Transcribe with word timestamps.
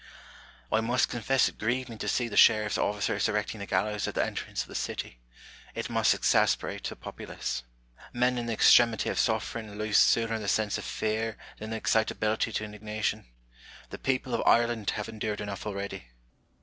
Pliilip 0.01 0.47
Savage. 0.71 0.77
I 0.77 0.81
must 0.87 1.09
confess 1.09 1.47
it 1.47 1.59
grieved 1.59 1.87
me 1.87 1.95
to 1.97 2.07
see 2.07 2.27
the 2.27 2.35
sheriS''s 2.35 2.75
officers 2.79 3.29
erecting 3.29 3.59
the 3.59 3.67
gallows 3.67 4.07
at 4.07 4.15
the 4.15 4.25
entrance 4.25 4.63
of 4.63 4.67
the 4.67 4.73
city: 4.73 5.19
it 5.75 5.91
must 5.91 6.15
exasperate 6.15 6.83
the 6.85 6.95
populace. 6.95 7.61
Men 8.11 8.39
in 8.39 8.47
the 8.47 8.53
extremity 8.53 9.09
of 9.11 9.19
suffering 9.19 9.75
lose 9.77 9.99
sooner 9.99 10.39
the 10.39 10.47
sense 10.47 10.79
of 10.79 10.85
fear 10.85 11.37
than 11.59 11.69
the 11.69 11.77
excitability 11.77 12.51
to 12.51 12.63
indignation: 12.63 13.27
the 13.91 13.99
people 13.99 14.33
of 14.33 14.41
Ireland 14.43 14.89
have 14.95 15.07
endured 15.07 15.39
enough 15.39 15.67
already. 15.67 16.05